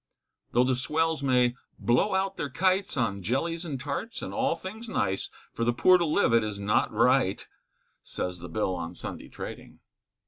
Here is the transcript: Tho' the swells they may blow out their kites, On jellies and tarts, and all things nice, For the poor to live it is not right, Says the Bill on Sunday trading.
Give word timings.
Tho' 0.53 0.63
the 0.63 0.75
swells 0.75 1.21
they 1.21 1.27
may 1.27 1.55
blow 1.77 2.15
out 2.15 2.35
their 2.35 2.49
kites, 2.49 2.97
On 2.97 3.21
jellies 3.21 3.65
and 3.65 3.79
tarts, 3.79 4.23
and 4.23 4.33
all 4.33 4.55
things 4.55 4.89
nice, 4.89 5.29
For 5.53 5.63
the 5.63 5.73
poor 5.73 5.99
to 5.99 6.05
live 6.07 6.33
it 6.33 6.43
is 6.43 6.59
not 6.59 6.91
right, 6.91 7.47
Says 8.01 8.39
the 8.39 8.49
Bill 8.49 8.73
on 8.73 8.95
Sunday 8.95 9.27
trading. 9.29 9.77